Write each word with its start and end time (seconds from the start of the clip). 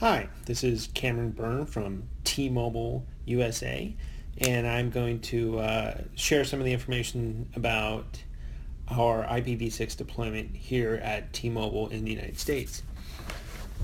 Hi, 0.00 0.28
this 0.44 0.62
is 0.62 0.90
Cameron 0.92 1.30
Byrne 1.30 1.64
from 1.64 2.02
T-Mobile 2.22 3.06
USA, 3.24 3.96
and 4.36 4.66
I'm 4.66 4.90
going 4.90 5.20
to 5.20 5.58
uh, 5.58 6.00
share 6.14 6.44
some 6.44 6.58
of 6.58 6.66
the 6.66 6.72
information 6.74 7.48
about 7.56 8.22
our 8.90 9.24
IPv6 9.24 9.96
deployment 9.96 10.54
here 10.54 10.96
at 10.96 11.32
T-Mobile 11.32 11.88
in 11.88 12.04
the 12.04 12.10
United 12.10 12.38
States. 12.38 12.82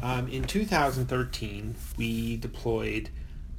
Um, 0.02 0.28
in 0.28 0.45
2013, 0.45 1.77
we 1.96 2.36
deployed 2.36 3.08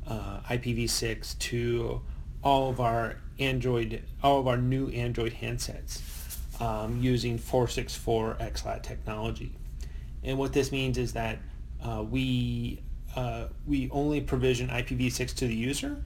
uh, 0.05 0.41
IPv6 0.47 1.39
to 1.39 2.01
all 2.43 2.69
of 2.69 2.79
our 2.79 3.15
Android, 3.39 4.03
all 4.21 4.39
of 4.39 4.47
our 4.47 4.57
new 4.57 4.89
Android 4.89 5.33
handsets 5.33 6.03
um, 6.61 7.01
using 7.01 7.39
464 7.39 8.37
XLAT 8.39 8.83
technology. 8.83 9.55
And 10.23 10.37
what 10.37 10.53
this 10.53 10.71
means 10.71 10.99
is 10.99 11.13
that 11.13 11.39
uh, 11.83 12.03
we 12.03 12.81
uh, 13.15 13.47
we 13.67 13.89
only 13.91 14.21
provision 14.21 14.69
IPv6 14.69 15.35
to 15.35 15.47
the 15.47 15.55
user, 15.55 16.03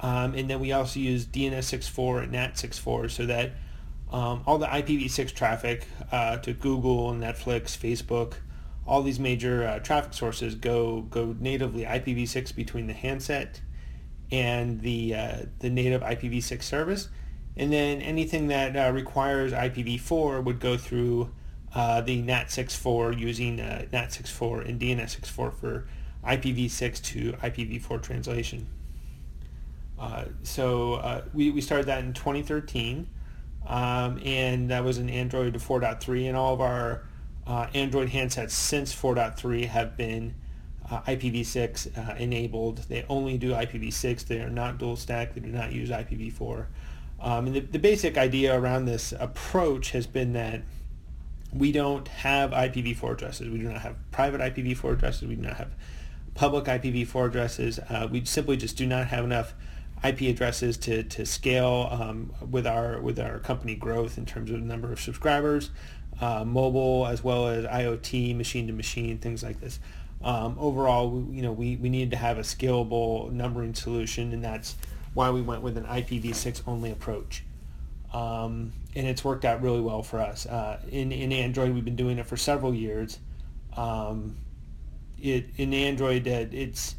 um, 0.00 0.34
and 0.34 0.48
then 0.48 0.60
we 0.60 0.72
also 0.72 1.00
use 1.00 1.26
DNS64 1.26 2.24
and 2.24 2.32
NAT64 2.32 3.10
so 3.10 3.26
that 3.26 3.52
um, 4.10 4.42
all 4.46 4.56
the 4.56 4.66
IPv6 4.66 5.34
traffic 5.34 5.86
uh, 6.10 6.38
to 6.38 6.54
Google, 6.54 7.12
Netflix, 7.12 7.76
Facebook, 7.76 8.34
all 8.86 9.02
these 9.02 9.20
major 9.20 9.66
uh, 9.66 9.78
traffic 9.80 10.14
sources 10.14 10.54
go 10.54 11.02
go 11.02 11.36
natively 11.38 11.84
IPv6 11.84 12.54
between 12.54 12.86
the 12.86 12.94
handset 12.94 13.60
and 14.30 14.80
the 14.80 15.14
uh, 15.14 15.36
the 15.58 15.68
native 15.68 16.00
IPv6 16.00 16.62
service, 16.62 17.08
and 17.56 17.72
then 17.72 18.00
anything 18.00 18.46
that 18.48 18.94
requires 18.94 19.52
IPv4 19.52 20.44
would 20.44 20.60
go 20.60 20.76
through 20.76 21.30
uh, 21.74 22.00
the 22.00 22.22
NAT64 22.22 23.18
using 23.18 23.60
uh, 23.60 23.84
NAT64 23.92 24.68
and 24.68 24.80
DNS64 24.80 25.52
for 25.52 25.86
IPv6 26.24 27.02
to 27.02 27.32
IPv4 27.32 28.02
translation. 28.02 28.66
Uh, 29.98 30.24
so 30.42 30.94
uh, 30.94 31.22
we, 31.34 31.50
we 31.50 31.60
started 31.60 31.86
that 31.86 32.04
in 32.04 32.12
2013 32.12 33.08
um, 33.66 34.20
and 34.24 34.70
that 34.70 34.84
was 34.84 34.98
in 34.98 35.10
Android 35.10 35.54
4.3 35.54 36.28
and 36.28 36.36
all 36.36 36.54
of 36.54 36.60
our 36.60 37.02
uh, 37.46 37.66
Android 37.74 38.10
handsets 38.10 38.50
since 38.52 38.94
4.3 38.94 39.66
have 39.66 39.96
been 39.96 40.34
uh, 40.90 41.00
IPv6 41.02 42.18
enabled. 42.18 42.78
They 42.88 43.04
only 43.08 43.36
do 43.36 43.52
IPv6. 43.52 44.26
They 44.26 44.40
are 44.40 44.50
not 44.50 44.78
dual 44.78 44.96
stack. 44.96 45.34
They 45.34 45.40
do 45.40 45.48
not 45.48 45.72
use 45.72 45.90
IPv4. 45.90 46.66
Um, 47.20 47.46
and 47.46 47.56
the, 47.56 47.60
the 47.60 47.78
basic 47.78 48.16
idea 48.16 48.58
around 48.58 48.84
this 48.84 49.12
approach 49.18 49.90
has 49.90 50.06
been 50.06 50.32
that 50.34 50.62
we 51.52 51.72
don't 51.72 52.06
have 52.08 52.50
IPv4 52.50 53.12
addresses. 53.12 53.48
We 53.48 53.58
do 53.58 53.64
not 53.64 53.80
have 53.80 53.96
private 54.10 54.40
IPv4 54.40 54.92
addresses. 54.94 55.28
We 55.28 55.34
do 55.34 55.42
not 55.42 55.56
have 55.56 55.74
public 56.34 56.64
IPv4 56.64 57.26
addresses. 57.26 57.78
Uh, 57.78 58.08
we 58.10 58.24
simply 58.24 58.56
just 58.56 58.76
do 58.76 58.86
not 58.86 59.08
have 59.08 59.24
enough 59.24 59.54
IP 60.04 60.22
addresses 60.22 60.76
to, 60.76 61.02
to 61.02 61.26
scale 61.26 61.88
um, 61.90 62.32
with 62.50 62.66
our 62.66 63.00
with 63.00 63.18
our 63.18 63.38
company 63.40 63.74
growth 63.74 64.16
in 64.16 64.26
terms 64.26 64.50
of 64.50 64.62
number 64.62 64.92
of 64.92 65.00
subscribers, 65.00 65.70
uh, 66.20 66.44
mobile 66.44 67.06
as 67.06 67.24
well 67.24 67.48
as 67.48 67.64
IoT, 67.64 68.36
machine 68.36 68.66
to 68.68 68.72
machine, 68.72 69.18
things 69.18 69.42
like 69.42 69.60
this. 69.60 69.80
Um, 70.22 70.56
overall, 70.58 71.10
we, 71.10 71.36
you 71.36 71.42
know, 71.42 71.52
we, 71.52 71.76
we 71.76 71.88
needed 71.88 72.10
to 72.10 72.16
have 72.16 72.38
a 72.38 72.42
scalable 72.42 73.30
numbering 73.30 73.74
solution, 73.74 74.32
and 74.32 74.42
that's 74.42 74.76
why 75.14 75.30
we 75.30 75.40
went 75.40 75.62
with 75.62 75.76
an 75.76 75.84
IPv6 75.84 76.62
only 76.66 76.90
approach. 76.90 77.44
Um, 78.12 78.72
and 78.98 79.06
it's 79.06 79.24
worked 79.24 79.44
out 79.44 79.62
really 79.62 79.80
well 79.80 80.02
for 80.02 80.18
us. 80.18 80.44
Uh, 80.44 80.80
in, 80.90 81.12
in 81.12 81.30
Android, 81.32 81.72
we've 81.72 81.84
been 81.84 81.94
doing 81.94 82.18
it 82.18 82.26
for 82.26 82.36
several 82.36 82.74
years. 82.74 83.20
Um, 83.76 84.38
it, 85.22 85.46
in 85.56 85.72
Android, 85.72 86.26
uh, 86.26 86.46
it's 86.50 86.96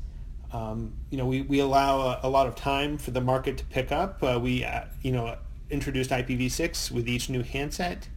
um, 0.54 0.94
you 1.10 1.18
know 1.18 1.26
we, 1.26 1.42
we 1.42 1.60
allow 1.60 2.00
a, 2.00 2.20
a, 2.24 2.30
lot 2.30 2.48
of 2.48 2.56
time 2.56 2.98
for 2.98 3.12
the 3.12 3.20
market 3.20 3.58
to 3.58 3.66
pick 3.66 3.92
up. 3.92 4.24
Uh, 4.24 4.40
we 4.42 4.64
uh, 4.64 4.86
you 5.02 5.12
know 5.12 5.38
introduced 5.70 6.10
IPv6 6.12 6.90
with 6.90 7.08
each 7.10 7.30
new 7.30 7.44
handset. 7.44 8.08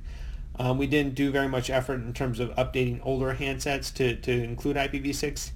Um, 0.61 0.79
we 0.79 0.87
didn't 0.87 1.17
do 1.17 1.33
very 1.33 1.49
much 1.49 1.69
effort 1.69 1.95
in 2.03 2.13
terms 2.13 2.39
of 2.39 2.51
updating 2.51 3.01
older 3.03 3.35
handsets 3.35 3.93
to, 3.95 4.15
to 4.17 4.31
include 4.45 4.77
IPv6. 4.77 5.51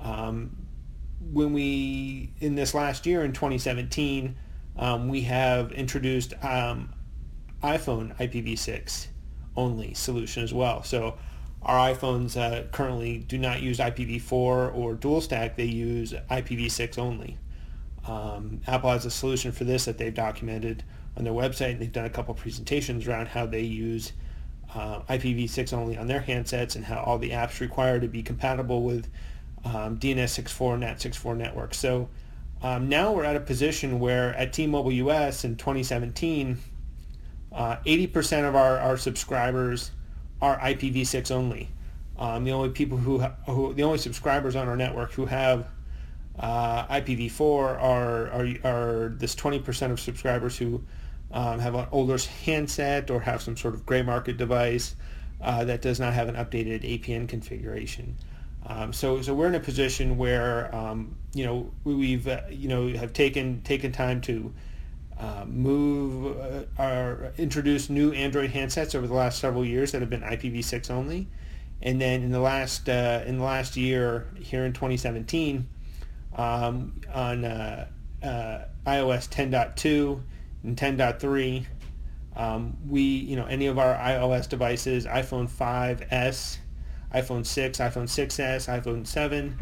Um, 0.00 0.56
when 1.32 1.52
we 1.52 2.32
in 2.40 2.54
this 2.54 2.72
last 2.72 3.04
year 3.04 3.24
in 3.24 3.32
2017 3.32 4.36
um, 4.78 5.08
we 5.08 5.22
have 5.22 5.72
introduced 5.72 6.32
um, 6.42 6.94
iPhone 7.62 8.16
IPv6 8.16 9.08
only 9.56 9.94
solution 9.94 10.42
as 10.44 10.54
well. 10.54 10.82
So 10.82 11.18
our 11.62 11.92
iPhones 11.92 12.36
uh, 12.36 12.68
currently 12.70 13.18
do 13.18 13.36
not 13.38 13.60
use 13.60 13.78
IPv4 13.78 14.32
or 14.32 14.94
dual 14.94 15.20
stack. 15.20 15.56
They 15.56 15.64
use 15.64 16.12
IPv6 16.30 16.98
only. 16.98 17.36
Um, 18.06 18.60
Apple 18.66 18.90
has 18.90 19.04
a 19.04 19.10
solution 19.10 19.52
for 19.52 19.64
this 19.64 19.84
that 19.84 19.98
they've 19.98 20.14
documented 20.14 20.84
on 21.16 21.24
their 21.24 21.32
website, 21.32 21.72
and 21.72 21.80
they've 21.80 21.92
done 21.92 22.04
a 22.04 22.10
couple 22.10 22.32
presentations 22.34 23.06
around 23.06 23.28
how 23.28 23.44
they 23.44 23.62
use 23.62 24.12
uh, 24.74 25.00
IPv6 25.08 25.72
only 25.72 25.98
on 25.98 26.06
their 26.06 26.20
handsets 26.20 26.76
and 26.76 26.84
how 26.84 27.00
all 27.00 27.18
the 27.18 27.30
apps 27.30 27.60
require 27.60 27.98
to 27.98 28.06
be 28.06 28.22
compatible 28.22 28.82
with 28.82 29.08
um, 29.64 29.98
DNS64, 29.98 30.78
NAT64 30.78 31.36
networks. 31.36 31.78
So 31.78 32.08
um, 32.62 32.88
now 32.88 33.12
we're 33.12 33.24
at 33.24 33.36
a 33.36 33.40
position 33.40 33.98
where 33.98 34.34
at 34.34 34.52
T-Mobile 34.52 34.92
US 34.92 35.44
in 35.44 35.56
2017, 35.56 36.58
uh, 37.58 37.76
80% 37.84 38.48
of 38.48 38.54
our, 38.54 38.78
our 38.78 38.96
subscribers 38.96 39.90
are 40.40 40.56
IPv6 40.60 41.32
only. 41.32 41.68
Um, 42.16 42.44
the 42.44 42.52
only 42.52 42.68
people 42.68 42.96
who, 42.96 43.18
who, 43.18 43.74
the 43.74 43.82
only 43.82 43.98
subscribers 43.98 44.54
on 44.54 44.68
our 44.68 44.76
network 44.76 45.10
who 45.10 45.26
have 45.26 45.66
uh, 46.38 46.86
IPv4 46.86 47.42
are, 47.42 48.30
are, 48.30 48.46
are 48.64 49.08
this 49.16 49.34
20% 49.34 49.90
of 49.90 49.98
subscribers 49.98 50.56
who 50.56 50.80
um, 51.32 51.58
have 51.58 51.74
an 51.74 51.86
older 51.90 52.16
handset 52.44 53.10
or 53.10 53.18
have 53.18 53.42
some 53.42 53.56
sort 53.56 53.74
of 53.74 53.84
gray 53.84 54.02
market 54.02 54.36
device 54.36 54.94
uh, 55.40 55.64
that 55.64 55.82
does 55.82 55.98
not 55.98 56.14
have 56.14 56.28
an 56.28 56.36
updated 56.36 56.82
APN 56.82 57.28
configuration. 57.28 58.16
Um, 58.66 58.92
so, 58.92 59.20
so 59.20 59.34
we're 59.34 59.48
in 59.48 59.56
a 59.56 59.60
position 59.60 60.16
where 60.16 60.72
um, 60.74 61.16
you 61.34 61.44
know 61.44 61.72
we've 61.84 62.28
uh, 62.28 62.42
you 62.50 62.68
know 62.68 62.88
have 62.88 63.12
taken 63.12 63.62
taken 63.62 63.92
time 63.92 64.20
to 64.22 64.52
uh, 65.18 65.44
move 65.46 66.38
uh, 66.38 66.62
our 66.80 67.32
introduce 67.38 67.90
new 67.90 68.12
Android 68.12 68.52
handsets 68.52 68.94
over 68.94 69.06
the 69.06 69.14
last 69.14 69.38
several 69.38 69.64
years 69.64 69.92
that 69.92 70.00
have 70.00 70.10
been 70.10 70.22
IPv6 70.22 70.90
only, 70.90 71.28
and 71.82 72.00
then 72.00 72.22
in 72.22 72.30
the 72.30 72.40
last 72.40 72.88
uh, 72.88 73.22
in 73.26 73.38
the 73.38 73.44
last 73.44 73.76
year 73.76 74.28
here 74.40 74.64
in 74.64 74.72
2017 74.72 75.66
um, 76.36 77.00
on 77.12 77.44
uh, 77.44 77.86
uh, 78.22 78.58
iOS 78.86 79.28
10.2 79.28 80.20
and 80.62 80.76
10.3. 80.76 81.66
Um, 82.36 82.76
we, 82.86 83.02
you 83.02 83.34
know, 83.34 83.46
any 83.46 83.66
of 83.66 83.78
our 83.78 83.94
iOS 83.96 84.48
devices, 84.48 85.06
iPhone 85.06 85.50
5s, 85.50 86.58
iPhone 87.12 87.44
6, 87.44 87.78
iPhone 87.78 88.04
6s, 88.04 88.82
iPhone 88.82 89.06
7. 89.06 89.58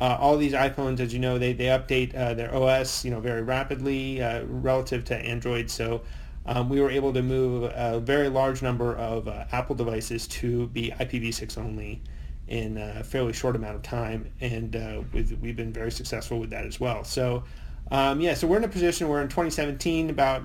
Uh, 0.00 0.16
all 0.20 0.36
these 0.36 0.52
iPhones, 0.52 1.00
as 1.00 1.12
you 1.12 1.18
know, 1.18 1.38
they, 1.38 1.52
they 1.52 1.66
update 1.66 2.14
uh, 2.14 2.34
their 2.34 2.54
OS, 2.54 3.04
you 3.04 3.10
know, 3.10 3.20
very 3.20 3.42
rapidly 3.42 4.22
uh, 4.22 4.44
relative 4.44 5.04
to 5.04 5.16
Android. 5.16 5.70
So 5.70 6.02
um, 6.44 6.68
we 6.68 6.80
were 6.80 6.90
able 6.90 7.12
to 7.12 7.22
move 7.22 7.70
a 7.74 7.98
very 7.98 8.28
large 8.28 8.62
number 8.62 8.94
of 8.96 9.26
uh, 9.26 9.44
Apple 9.52 9.74
devices 9.74 10.26
to 10.28 10.66
be 10.68 10.90
IPv6 10.90 11.58
only 11.58 12.02
in 12.48 12.76
a 12.78 13.02
fairly 13.02 13.32
short 13.32 13.56
amount 13.56 13.74
of 13.74 13.82
time, 13.82 14.30
and 14.40 14.76
uh, 14.76 15.02
we've, 15.12 15.56
been 15.56 15.72
very 15.72 15.90
successful 15.90 16.38
with 16.38 16.50
that 16.50 16.64
as 16.64 16.78
well. 16.78 17.02
So 17.02 17.42
um, 17.90 18.20
yeah, 18.20 18.34
so 18.34 18.46
we're 18.46 18.58
in 18.58 18.64
a 18.64 18.68
position 18.68 19.08
where 19.08 19.20
in 19.20 19.28
2017, 19.28 20.10
about 20.10 20.42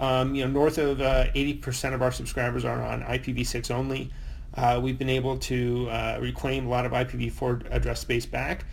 um, 0.00 0.34
you 0.34 0.44
know 0.44 0.50
north 0.50 0.78
of 0.78 0.98
80% 0.98 1.90
uh, 1.90 1.94
of 1.94 2.02
our 2.02 2.12
subscribers 2.12 2.64
are 2.64 2.82
on 2.82 3.02
IPv6 3.02 3.70
only. 3.70 4.10
Uh, 4.58 4.80
we've 4.80 4.98
been 4.98 5.08
able 5.08 5.38
to 5.38 5.88
uh, 5.88 6.18
reclaim 6.20 6.66
a 6.66 6.68
lot 6.68 6.84
of 6.84 6.90
IPv4 6.90 7.70
address 7.70 8.00
space 8.00 8.26
back, 8.26 8.64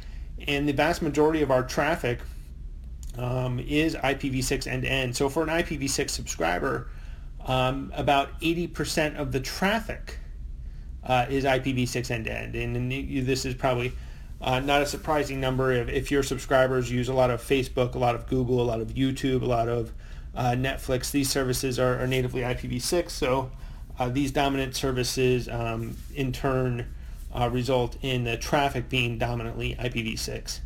and 0.48 0.68
the 0.68 0.74
vast 0.74 1.04
majority 1.04 1.44
of 1.44 1.52
our 1.52 1.62
traffic 1.62 2.22
um, 3.20 3.60
is 3.60 3.94
IPv6 3.94 4.66
end-to-end. 4.66 5.16
So 5.16 5.30
for 5.30 5.44
an 5.44 5.50
IPv6 5.50 6.10
subscriber, 6.10 6.90
um, 7.46 7.94
about 7.96 8.42
80% 8.42 9.16
of 9.18 9.32
the 9.32 9.40
traffic 9.40 10.18
uh, 11.04 11.28
is 11.30 11.44
IPv6 11.44 12.10
end-to-end, 12.10 12.56
and, 12.56 12.76
and 12.76 13.28
this 13.28 13.46
is 13.46 13.54
probably 13.54 13.94
uh, 14.42 14.60
not 14.60 14.82
a 14.82 14.88
surprising 14.88 15.40
number 15.40 15.72
if, 15.72 15.88
if, 15.88 16.10
your 16.10 16.24
subscribers 16.24 16.92
use 16.92 17.10
a 17.10 17.14
lot 17.14 17.30
of 17.30 17.40
Facebook, 17.44 17.94
a 17.94 18.00
lot 18.00 18.16
of 18.16 18.26
Google, 18.26 18.60
a 18.60 18.66
lot 18.66 18.82
of 18.82 18.96
YouTube, 18.96 19.44
a 19.44 19.46
lot 19.46 19.70
of 19.70 19.94
uh, 20.34 20.54
Netflix. 20.54 21.12
These 21.12 21.30
services 21.30 21.78
are, 21.78 22.00
are 22.00 22.08
natively 22.08 22.42
IPv6, 22.42 23.12
so 23.12 23.52
uh, 24.00 24.10
these 24.10 24.32
dominant 24.32 24.76
services 24.76 25.48
um, 25.48 25.98
in 26.14 26.32
turn 26.32 26.94
uh, 27.34 27.50
result 27.50 27.98
in 28.02 28.24
the 28.24 28.38
traffic 28.38 28.90
being 28.90 29.18
dominantly 29.18 29.76
IPv6. 29.76 30.60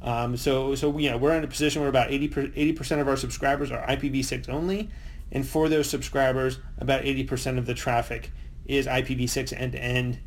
Um, 0.00 0.36
so, 0.36 0.74
so 0.74 0.96
yeah, 0.98 1.16
we're 1.16 1.36
in 1.36 1.44
a 1.44 1.48
position 1.48 1.82
where 1.82 1.88
about 1.88 2.10
80 2.10 2.72
percent 2.72 3.00
of 3.00 3.08
our 3.08 3.16
subscribers 3.16 3.72
are 3.72 3.84
IPv6 3.86 4.48
only, 4.48 4.90
and 5.32 5.46
for 5.46 5.68
those 5.68 5.88
subscribers, 5.88 6.58
about 6.78 7.02
80% 7.02 7.58
of 7.58 7.66
the 7.66 7.74
traffic 7.74 8.30
is 8.66 8.86
IPv6 8.86 9.58
end-to-end. 9.58 10.18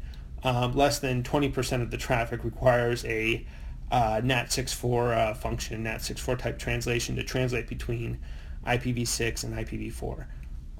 um, 0.43 0.73
less 0.73 0.99
than 0.99 1.23
20% 1.23 1.81
of 1.81 1.91
the 1.91 1.97
traffic 1.97 2.43
requires 2.43 3.05
a 3.05 3.45
uh, 3.91 4.21
NAT64 4.23 5.17
uh, 5.17 5.33
function, 5.33 5.83
NAT64 5.83 6.39
type 6.39 6.59
translation 6.59 7.15
to 7.15 7.23
translate 7.23 7.67
between 7.67 8.19
IPv6 8.65 9.43
and 9.43 9.53
IPv4. 9.55 10.25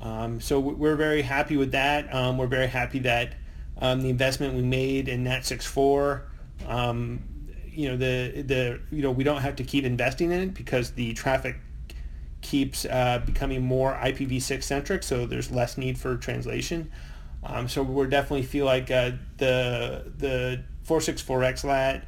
Um, 0.01 0.39
so 0.39 0.59
we're 0.59 0.95
very 0.95 1.21
happy 1.21 1.57
with 1.57 1.71
that. 1.73 2.13
Um, 2.13 2.37
we're 2.37 2.47
very 2.47 2.67
happy 2.67 2.99
that 2.99 3.35
um, 3.77 4.01
the 4.01 4.09
investment 4.09 4.55
we 4.55 4.63
made 4.63 5.07
in 5.07 5.23
NAT64, 5.23 6.21
um, 6.67 7.21
you 7.67 7.87
know, 7.89 7.97
the 7.97 8.41
the 8.41 8.79
you 8.91 9.01
know 9.01 9.11
we 9.11 9.23
don't 9.23 9.41
have 9.41 9.55
to 9.57 9.63
keep 9.63 9.85
investing 9.85 10.31
in 10.31 10.39
it 10.39 10.53
because 10.53 10.91
the 10.91 11.13
traffic 11.13 11.57
keeps 12.41 12.85
uh, 12.85 13.21
becoming 13.25 13.61
more 13.61 13.93
IPv6 13.93 14.63
centric. 14.63 15.03
So 15.03 15.25
there's 15.25 15.51
less 15.51 15.77
need 15.77 15.97
for 15.97 16.17
translation. 16.17 16.91
Um, 17.43 17.67
so 17.67 17.81
we 17.83 18.07
definitely 18.07 18.43
feel 18.43 18.65
like 18.65 18.91
uh, 18.91 19.11
the 19.37 20.11
the 20.17 20.63
464 20.83 21.39
XLAT, 21.41 22.03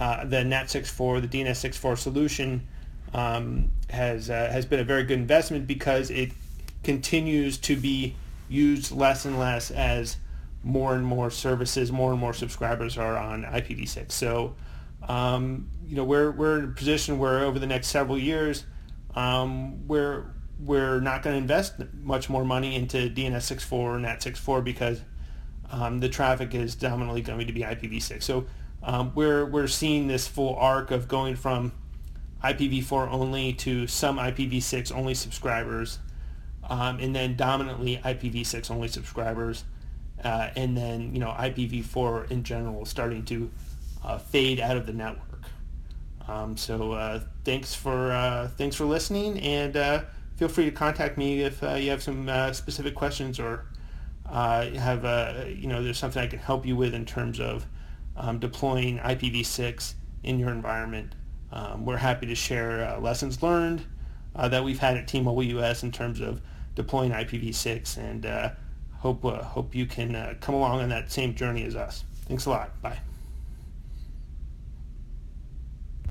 uh, 0.00 0.24
the 0.24 0.36
NAT64, 0.38 1.22
the 1.22 1.28
DNS64 1.28 1.98
solution 1.98 2.66
um, 3.12 3.70
has 3.90 4.30
uh, 4.30 4.48
has 4.50 4.66
been 4.66 4.80
a 4.80 4.84
very 4.84 5.04
good 5.04 5.18
investment 5.18 5.66
because 5.66 6.10
it 6.10 6.32
continues 6.84 7.58
to 7.58 7.76
be 7.76 8.14
used 8.48 8.92
less 8.92 9.24
and 9.24 9.38
less 9.38 9.70
as 9.70 10.18
more 10.62 10.94
and 10.94 11.04
more 11.04 11.30
services, 11.30 11.92
more 11.92 12.12
and 12.12 12.20
more 12.20 12.32
subscribers 12.32 12.96
are 12.96 13.16
on 13.16 13.44
IPv6. 13.44 14.10
So, 14.12 14.54
um, 15.06 15.70
you 15.86 15.96
know, 15.96 16.04
we're, 16.04 16.30
we're 16.30 16.58
in 16.58 16.64
a 16.64 16.68
position 16.68 17.18
where 17.18 17.44
over 17.44 17.58
the 17.58 17.66
next 17.66 17.88
several 17.88 18.18
years, 18.18 18.64
um, 19.14 19.86
we're, 19.86 20.24
we're 20.58 21.00
not 21.00 21.22
going 21.22 21.34
to 21.34 21.38
invest 21.38 21.74
much 22.02 22.30
more 22.30 22.44
money 22.44 22.74
into 22.74 23.10
DNS64 23.10 23.72
or 23.72 23.98
NAT64 23.98 24.64
because 24.64 25.02
um, 25.70 26.00
the 26.00 26.08
traffic 26.08 26.54
is 26.54 26.74
dominantly 26.74 27.20
going 27.20 27.46
to 27.46 27.52
be 27.52 27.60
IPv6. 27.60 28.22
So 28.22 28.46
um, 28.82 29.12
we're, 29.14 29.44
we're 29.44 29.66
seeing 29.66 30.06
this 30.06 30.26
full 30.26 30.54
arc 30.56 30.90
of 30.90 31.08
going 31.08 31.36
from 31.36 31.72
IPv4 32.42 33.10
only 33.10 33.52
to 33.54 33.86
some 33.86 34.18
IPv6 34.18 34.94
only 34.94 35.14
subscribers 35.14 35.98
um, 36.68 36.98
and 37.00 37.14
then 37.14 37.36
dominantly 37.36 37.98
IPv6 37.98 38.70
only 38.70 38.88
subscribers, 38.88 39.64
uh, 40.22 40.50
and 40.56 40.76
then 40.76 41.12
you 41.12 41.20
know 41.20 41.30
IPv4 41.30 42.30
in 42.30 42.42
general 42.42 42.84
starting 42.84 43.24
to 43.26 43.50
uh, 44.04 44.18
fade 44.18 44.60
out 44.60 44.76
of 44.76 44.86
the 44.86 44.92
network. 44.92 45.42
Um, 46.26 46.56
so 46.56 46.92
uh, 46.92 47.20
thanks 47.44 47.74
for 47.74 48.12
uh, 48.12 48.48
thanks 48.56 48.76
for 48.76 48.84
listening, 48.84 49.38
and 49.40 49.76
uh, 49.76 50.02
feel 50.36 50.48
free 50.48 50.64
to 50.64 50.70
contact 50.70 51.18
me 51.18 51.42
if 51.42 51.62
uh, 51.62 51.74
you 51.74 51.90
have 51.90 52.02
some 52.02 52.28
specific 52.52 52.94
questions 52.94 53.38
or 53.38 53.66
have 54.30 55.04
you 55.48 55.68
know 55.68 55.82
there's 55.82 55.98
something 55.98 56.22
I 56.22 56.26
can 56.26 56.38
help 56.38 56.64
you 56.64 56.76
with 56.76 56.94
in 56.94 57.04
terms 57.04 57.40
of 57.40 57.66
um, 58.16 58.38
deploying 58.38 58.98
IPv6 58.98 59.94
in 60.22 60.38
your 60.38 60.50
environment. 60.50 61.14
Um, 61.52 61.84
we're 61.84 61.98
happy 61.98 62.26
to 62.26 62.34
share 62.34 62.98
lessons 62.98 63.42
learned 63.42 63.84
that 64.48 64.64
we've 64.64 64.78
had 64.78 64.96
at 64.96 65.08
T-Mobile 65.08 65.42
US 65.44 65.82
in 65.82 65.92
terms 65.92 66.20
of 66.20 66.40
deploying 66.74 67.12
IPv6 67.12 67.96
and 67.98 68.26
uh, 68.26 68.50
hope 68.98 69.24
uh, 69.24 69.42
hope 69.42 69.74
you 69.74 69.86
can 69.86 70.14
uh, 70.14 70.34
come 70.40 70.54
along 70.54 70.80
on 70.80 70.88
that 70.88 71.10
same 71.10 71.34
journey 71.34 71.64
as 71.64 71.76
us. 71.76 72.04
Thanks 72.26 72.46
a 72.46 72.50
lot. 72.50 72.82
Bye. 72.82 72.98